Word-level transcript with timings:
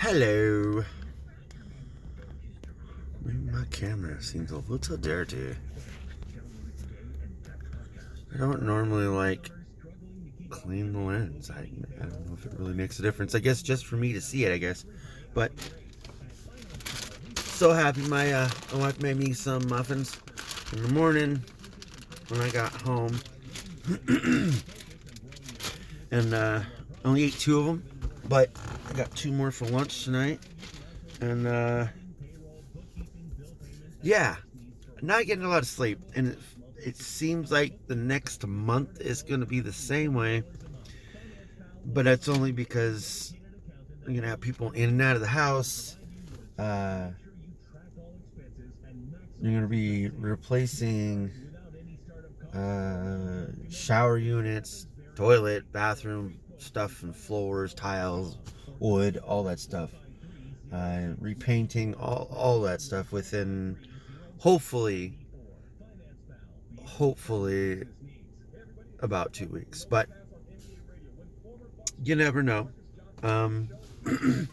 Hello. 0.00 0.82
My 3.22 3.64
camera 3.70 4.22
seems 4.22 4.50
a 4.50 4.56
little 4.56 4.96
dirty. 4.96 5.54
I 8.34 8.38
don't 8.38 8.62
normally 8.62 9.08
like 9.08 9.50
clean 10.48 10.94
the 10.94 11.00
lens. 11.00 11.50
I, 11.50 11.68
I 12.00 12.06
don't 12.06 12.26
know 12.26 12.32
if 12.32 12.46
it 12.46 12.52
really 12.58 12.72
makes 12.72 12.98
a 12.98 13.02
difference. 13.02 13.34
I 13.34 13.40
guess 13.40 13.60
just 13.60 13.84
for 13.84 13.96
me 13.96 14.14
to 14.14 14.22
see 14.22 14.46
it, 14.46 14.52
I 14.52 14.56
guess. 14.56 14.86
But 15.34 15.52
so 17.36 17.74
happy 17.74 18.00
my 18.08 18.32
uh, 18.32 18.48
my 18.72 18.78
wife 18.78 19.02
made 19.02 19.18
me 19.18 19.34
some 19.34 19.68
muffins 19.68 20.18
in 20.72 20.82
the 20.82 20.88
morning 20.88 21.44
when 22.28 22.40
I 22.40 22.48
got 22.48 22.72
home. 22.72 23.20
and 26.10 26.32
uh, 26.32 26.62
only 27.04 27.24
ate 27.24 27.34
two 27.34 27.58
of 27.58 27.66
them, 27.66 27.84
but 28.30 28.48
got 29.00 29.16
two 29.16 29.32
more 29.32 29.50
for 29.50 29.64
lunch 29.66 30.04
tonight. 30.04 30.40
And 31.22 31.46
uh, 31.46 31.86
yeah, 34.02 34.36
not 35.00 35.24
getting 35.24 35.42
a 35.42 35.48
lot 35.48 35.62
of 35.62 35.68
sleep. 35.68 35.98
And 36.14 36.28
it, 36.28 36.38
it 36.84 36.96
seems 36.98 37.50
like 37.50 37.86
the 37.86 37.94
next 37.94 38.46
month 38.46 39.00
is 39.00 39.22
going 39.22 39.40
to 39.40 39.46
be 39.46 39.60
the 39.60 39.72
same 39.72 40.12
way. 40.12 40.42
But 41.86 42.04
that's 42.04 42.28
only 42.28 42.52
because 42.52 43.32
I'm 44.02 44.12
going 44.12 44.20
to 44.20 44.28
have 44.28 44.40
people 44.42 44.70
in 44.72 44.90
and 44.90 45.00
out 45.00 45.14
of 45.14 45.22
the 45.22 45.28
house. 45.28 45.96
Uh, 46.58 47.08
you're 49.40 49.50
going 49.50 49.62
to 49.62 49.66
be 49.66 50.10
replacing 50.10 51.30
uh, 52.52 53.46
shower 53.70 54.18
units, 54.18 54.86
toilet, 55.16 55.72
bathroom 55.72 56.38
stuff, 56.58 57.02
and 57.02 57.16
floors, 57.16 57.72
tiles, 57.72 58.36
wood, 58.80 59.18
all 59.18 59.44
that 59.44 59.60
stuff. 59.60 59.90
Uh, 60.72 61.14
repainting, 61.18 61.94
all, 61.94 62.28
all 62.32 62.60
that 62.62 62.80
stuff 62.80 63.12
within 63.12 63.76
hopefully, 64.38 65.18
hopefully 66.84 67.84
about 69.00 69.32
two 69.32 69.46
weeks. 69.48 69.84
But 69.84 70.08
you 72.04 72.14
never 72.14 72.42
know. 72.42 72.70
Um, 73.22 73.68
we've 74.04 74.48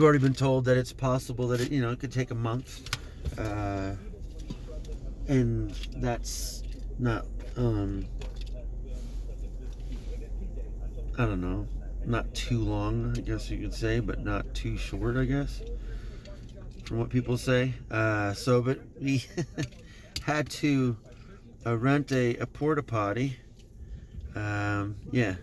already 0.00 0.18
been 0.18 0.34
told 0.34 0.64
that 0.66 0.76
it's 0.76 0.92
possible 0.92 1.48
that 1.48 1.60
it, 1.60 1.70
you 1.70 1.80
know, 1.80 1.90
it 1.90 2.00
could 2.00 2.12
take 2.12 2.30
a 2.30 2.34
month. 2.34 2.98
Uh, 3.38 3.92
and 5.28 5.70
that's 5.96 6.62
not 6.98 7.26
um 7.56 8.04
I 11.18 11.24
don't 11.24 11.40
know, 11.40 11.66
not 12.08 12.32
too 12.34 12.60
long, 12.60 13.14
I 13.16 13.20
guess 13.20 13.50
you 13.50 13.58
could 13.58 13.74
say, 13.74 14.00
but 14.00 14.24
not 14.24 14.54
too 14.54 14.76
short, 14.78 15.16
I 15.16 15.24
guess, 15.24 15.60
from 16.84 16.98
what 16.98 17.10
people 17.10 17.36
say. 17.36 17.74
Uh, 17.90 18.32
so, 18.32 18.62
but 18.62 18.80
we 19.00 19.24
had 20.22 20.48
to 20.50 20.96
uh, 21.66 21.76
rent 21.76 22.10
a, 22.12 22.36
a 22.36 22.46
porta 22.46 22.82
potty. 22.82 23.36
Um, 24.34 24.96
yeah, 25.12 25.34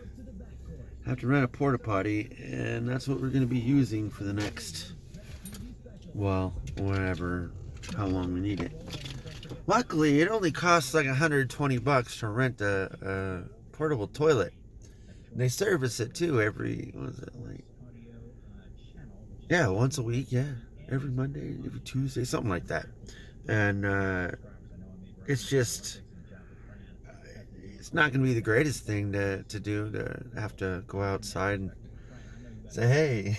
have 1.05 1.19
to 1.19 1.27
rent 1.27 1.45
a 1.45 1.47
porta 1.47 1.77
potty, 1.77 2.35
and 2.43 2.87
that's 2.87 3.07
what 3.07 3.21
we're 3.21 3.29
going 3.29 3.41
to 3.41 3.53
be 3.53 3.59
using 3.59 4.09
for 4.09 4.23
the 4.23 4.33
next, 4.33 4.93
well, 6.15 6.53
whatever, 6.77 7.51
how 7.95 8.07
long 8.07 8.33
we 8.33 8.39
need 8.39 8.61
it. 8.61 8.71
Luckily, 9.67 10.21
it 10.21 10.29
only 10.29 10.51
costs 10.51 10.95
like 10.95 11.05
120 11.05 11.77
bucks 11.79 12.19
to 12.19 12.27
rent 12.27 12.59
a, 12.61 12.89
a 13.01 13.75
portable 13.75 14.07
toilet. 14.07 14.53
They 15.35 15.49
service 15.49 15.99
it 15.99 16.13
too 16.13 16.41
every, 16.41 16.91
what 16.95 17.09
is 17.09 17.19
it, 17.19 17.29
like, 17.45 17.65
yeah, 19.49 19.67
once 19.67 19.97
a 19.97 20.01
week, 20.01 20.27
yeah. 20.31 20.51
Every 20.89 21.09
Monday, 21.09 21.57
every 21.65 21.79
Tuesday, 21.81 22.23
something 22.23 22.49
like 22.49 22.67
that. 22.67 22.85
And 23.47 23.85
uh, 23.85 24.31
it's 25.27 25.47
just, 25.47 26.01
it's 27.77 27.93
not 27.93 28.11
going 28.11 28.21
to 28.21 28.27
be 28.27 28.33
the 28.33 28.41
greatest 28.41 28.85
thing 28.85 29.11
to, 29.11 29.43
to 29.43 29.59
do 29.59 29.91
to 29.91 30.25
have 30.39 30.55
to 30.57 30.83
go 30.87 31.03
outside 31.03 31.59
and 31.59 31.71
say, 32.69 32.87
hey, 32.87 33.37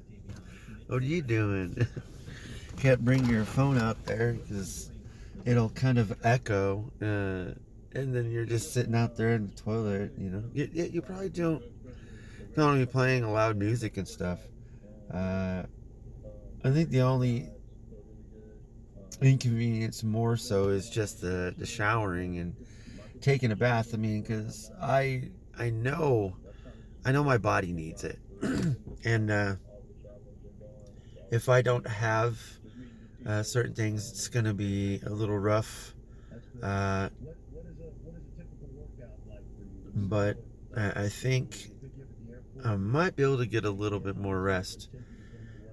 what 0.86 1.02
are 1.02 1.06
you 1.06 1.22
doing? 1.22 1.86
Can't 2.78 3.04
bring 3.04 3.26
your 3.26 3.44
phone 3.44 3.78
out 3.78 4.04
there 4.06 4.32
because 4.32 4.90
it'll 5.44 5.70
kind 5.70 5.98
of 5.98 6.16
echo. 6.24 6.90
Uh, 7.02 7.58
and 7.94 8.14
then 8.14 8.30
you're 8.30 8.44
just 8.44 8.72
sitting 8.72 8.94
out 8.94 9.16
there 9.16 9.34
in 9.34 9.48
the 9.48 9.54
toilet, 9.54 10.12
you 10.16 10.30
know. 10.30 10.44
You, 10.52 10.68
you 10.72 11.02
probably 11.02 11.28
don't 11.28 11.62
don't 12.54 12.78
be 12.78 12.86
playing 12.86 13.30
loud 13.30 13.56
music 13.56 13.96
and 13.96 14.06
stuff. 14.06 14.40
Uh, 15.12 15.62
I 16.64 16.70
think 16.70 16.90
the 16.90 17.02
only 17.02 17.48
inconvenience 19.20 20.02
more 20.02 20.36
so 20.36 20.68
is 20.68 20.88
just 20.88 21.20
the, 21.20 21.54
the 21.56 21.66
showering 21.66 22.38
and 22.38 22.54
taking 23.20 23.52
a 23.52 23.56
bath. 23.56 23.92
I 23.94 23.96
mean, 23.96 24.22
because 24.22 24.70
I 24.80 25.30
I 25.58 25.70
know 25.70 26.36
I 27.04 27.12
know 27.12 27.24
my 27.24 27.38
body 27.38 27.72
needs 27.72 28.04
it, 28.04 28.18
and 29.04 29.30
uh, 29.30 29.54
if 31.30 31.48
I 31.48 31.62
don't 31.62 31.86
have 31.86 32.38
uh, 33.26 33.42
certain 33.42 33.74
things, 33.74 34.10
it's 34.10 34.28
gonna 34.28 34.54
be 34.54 35.00
a 35.06 35.10
little 35.10 35.38
rough. 35.38 35.94
Uh, 36.62 37.08
but 39.94 40.36
I 40.76 41.08
think 41.08 41.70
I 42.64 42.76
might 42.76 43.16
be 43.16 43.22
able 43.22 43.38
to 43.38 43.46
get 43.46 43.64
a 43.64 43.70
little 43.70 44.00
bit 44.00 44.16
more 44.16 44.40
rest 44.40 44.88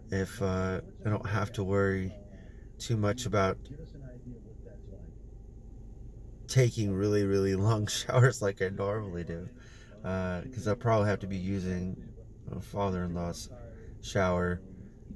if 0.09 0.41
uh, 0.41 0.81
I 1.05 1.09
don't 1.09 1.27
have 1.27 1.51
to 1.53 1.63
worry 1.63 2.13
too 2.79 2.97
much 2.97 3.25
about 3.25 3.57
taking 6.47 6.93
really, 6.93 7.25
really 7.25 7.55
long 7.55 7.87
showers 7.87 8.41
like 8.41 8.61
I 8.61 8.69
normally 8.69 9.23
do. 9.23 9.49
Because 9.97 10.67
uh, 10.67 10.71
I'll 10.71 10.75
probably 10.75 11.09
have 11.09 11.19
to 11.19 11.27
be 11.27 11.37
using 11.37 11.97
my 12.49 12.61
father 12.61 13.03
in 13.03 13.13
law's 13.13 13.49
shower. 14.01 14.61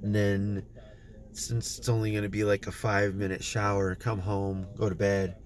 And 0.01 0.13
then, 0.13 0.65
since 1.31 1.77
it's 1.77 1.87
only 1.87 2.11
going 2.11 2.23
to 2.23 2.29
be 2.29 2.43
like 2.43 2.67
a 2.67 2.71
five 2.71 3.15
minute 3.15 3.43
shower, 3.43 3.95
come 3.95 4.19
home, 4.19 4.67
go 4.75 4.89
to 4.89 4.95
bed, 4.95 5.37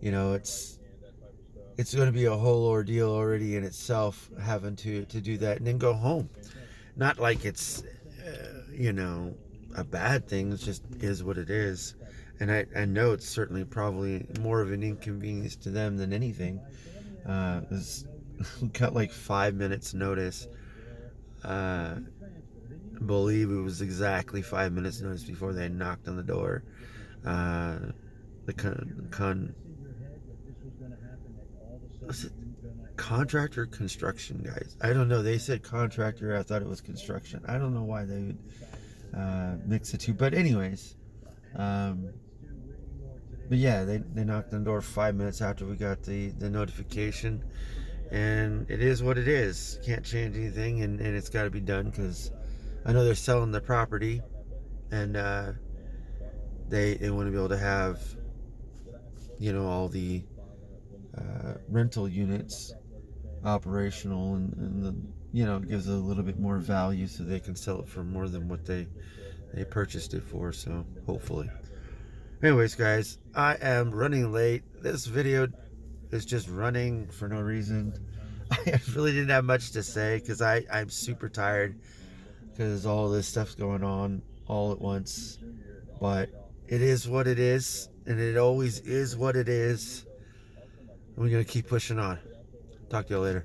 you 0.00 0.10
know, 0.10 0.34
it's 0.34 0.79
it's 1.80 1.94
going 1.94 2.06
to 2.08 2.12
be 2.12 2.26
a 2.26 2.36
whole 2.36 2.66
ordeal 2.66 3.10
already 3.10 3.56
in 3.56 3.64
itself 3.64 4.28
having 4.38 4.76
to 4.76 5.06
to 5.06 5.18
do 5.18 5.38
that 5.38 5.56
and 5.56 5.66
then 5.66 5.78
go 5.78 5.94
home. 5.94 6.28
Not 6.94 7.18
like 7.18 7.46
it's 7.46 7.82
uh, 8.26 8.64
you 8.70 8.92
know 8.92 9.34
a 9.74 9.82
bad 9.82 10.28
thing 10.28 10.52
it 10.52 10.58
just 10.58 10.82
is 11.00 11.24
what 11.24 11.38
it 11.38 11.48
is. 11.48 11.94
And 12.38 12.52
I, 12.52 12.66
I 12.76 12.84
know 12.84 13.12
it's 13.12 13.26
certainly 13.28 13.64
probably 13.64 14.26
more 14.40 14.60
of 14.60 14.72
an 14.72 14.82
inconvenience 14.82 15.56
to 15.56 15.70
them 15.70 15.96
than 15.96 16.12
anything. 16.12 16.60
Uh, 17.26 17.62
we 18.60 18.68
got 18.74 18.94
like 18.94 19.10
five 19.10 19.54
minutes 19.54 19.94
notice. 19.94 20.48
Uh, 21.42 21.96
believe 23.06 23.50
it 23.50 23.62
was 23.62 23.80
exactly 23.80 24.42
five 24.42 24.72
minutes 24.72 25.00
notice 25.00 25.24
before 25.24 25.54
they 25.54 25.70
knocked 25.70 26.08
on 26.08 26.16
the 26.16 26.22
door. 26.22 26.62
Uh, 27.24 27.76
the 28.44 28.52
con, 28.52 29.08
con 29.10 29.54
contractor 32.96 33.66
construction 33.66 34.42
guys? 34.44 34.76
I 34.80 34.92
don't 34.92 35.08
know. 35.08 35.22
They 35.22 35.38
said 35.38 35.62
contractor. 35.62 36.36
I 36.36 36.42
thought 36.42 36.62
it 36.62 36.68
was 36.68 36.80
construction. 36.80 37.42
I 37.46 37.58
don't 37.58 37.74
know 37.74 37.84
why 37.84 38.04
they 38.04 38.20
would 38.20 38.38
uh, 39.16 39.56
mix 39.66 39.90
the 39.92 39.98
two. 39.98 40.14
But 40.14 40.34
anyways 40.34 40.94
um, 41.56 42.10
but 43.48 43.58
yeah 43.58 43.84
they, 43.84 43.98
they 43.98 44.24
knocked 44.24 44.52
on 44.52 44.60
the 44.60 44.64
door 44.64 44.80
five 44.80 45.14
minutes 45.14 45.40
after 45.40 45.66
we 45.66 45.76
got 45.76 46.02
the 46.02 46.30
the 46.30 46.48
notification. 46.48 47.42
And 48.12 48.68
it 48.68 48.82
is 48.82 49.04
what 49.04 49.18
it 49.18 49.28
is. 49.28 49.78
Can't 49.84 50.04
change 50.04 50.36
anything 50.36 50.82
and, 50.82 51.00
and 51.00 51.16
it's 51.16 51.28
got 51.28 51.44
to 51.44 51.50
be 51.50 51.60
done 51.60 51.90
because 51.90 52.32
i 52.84 52.92
know 52.92 53.04
they're 53.04 53.14
selling 53.14 53.52
the 53.52 53.60
property 53.60 54.20
and 54.90 55.16
uh, 55.16 55.52
they 56.68 56.94
they 56.94 57.10
want 57.10 57.26
to 57.26 57.30
be 57.30 57.36
able 57.36 57.48
to 57.48 57.58
have 57.58 58.00
you 59.38 59.52
know 59.52 59.66
all 59.66 59.88
the 59.88 60.22
uh, 61.16 61.54
rental 61.68 62.08
units 62.08 62.72
operational 63.44 64.34
and, 64.34 64.52
and 64.54 64.82
the, 64.82 64.94
you 65.32 65.44
know 65.44 65.58
gives 65.58 65.86
a 65.88 65.92
little 65.92 66.22
bit 66.22 66.38
more 66.38 66.58
value 66.58 67.06
so 67.06 67.22
they 67.22 67.40
can 67.40 67.56
sell 67.56 67.80
it 67.80 67.88
for 67.88 68.04
more 68.04 68.28
than 68.28 68.48
what 68.48 68.64
they 68.66 68.86
they 69.54 69.64
purchased 69.64 70.14
it 70.14 70.22
for 70.22 70.52
so 70.52 70.84
hopefully. 71.06 71.50
Anyways 72.42 72.74
guys 72.74 73.18
i 73.34 73.56
am 73.60 73.90
running 73.90 74.32
late. 74.32 74.62
This 74.82 75.06
video 75.06 75.48
is 76.10 76.24
just 76.24 76.48
running 76.48 77.08
for 77.08 77.28
no 77.28 77.40
reason. 77.40 77.94
I 78.50 78.80
really 78.94 79.12
didn't 79.12 79.30
have 79.30 79.44
much 79.44 79.72
to 79.72 79.82
say 79.82 80.18
because 80.18 80.42
i 80.42 80.64
i'm 80.72 80.90
super 80.90 81.28
tired 81.28 81.80
because 82.50 82.84
all 82.84 83.08
this 83.08 83.28
stuff's 83.28 83.54
going 83.54 83.82
on 83.82 84.22
all 84.46 84.72
at 84.72 84.80
once. 84.80 85.38
But 86.00 86.30
it 86.68 86.82
is 86.82 87.08
what 87.08 87.26
it 87.26 87.38
is 87.38 87.88
and 88.06 88.20
it 88.20 88.36
always 88.36 88.80
is 88.80 89.16
what 89.16 89.36
it 89.36 89.48
is 89.48 90.04
we're 91.20 91.28
going 91.28 91.44
to 91.44 91.52
keep 91.52 91.68
pushing 91.68 91.98
on. 91.98 92.18
Talk 92.88 93.06
to 93.08 93.14
you 93.14 93.20
later. 93.20 93.44